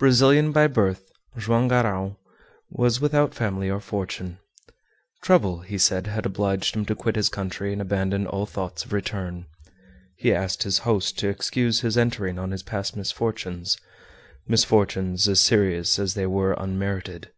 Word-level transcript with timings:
Brazilian 0.00 0.50
by 0.50 0.66
birth, 0.66 1.12
Joam 1.38 1.68
Garral 1.68 2.18
was 2.70 3.00
without 3.00 3.34
family 3.36 3.70
or 3.70 3.78
fortune. 3.78 4.40
Trouble, 5.22 5.60
he 5.60 5.78
said, 5.78 6.08
had 6.08 6.26
obliged 6.26 6.74
him 6.74 6.84
to 6.86 6.96
quit 6.96 7.14
his 7.14 7.28
country 7.28 7.72
and 7.72 7.80
abandon 7.80 8.26
all 8.26 8.46
thoughts 8.46 8.84
of 8.84 8.92
return. 8.92 9.46
He 10.16 10.34
asked 10.34 10.64
his 10.64 10.78
host 10.78 11.20
to 11.20 11.28
excuse 11.28 11.82
his 11.82 11.96
entering 11.96 12.36
on 12.36 12.50
his 12.50 12.64
past 12.64 12.96
misfortunes 12.96 13.76
misfortunes 14.48 15.28
as 15.28 15.40
serious 15.40 16.00
as 16.00 16.14
they 16.14 16.26
were 16.26 16.54
unmerited. 16.54 17.30